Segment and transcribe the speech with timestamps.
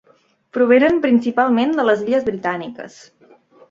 [0.57, 3.03] Provenen principalment de les Illes Britàniques.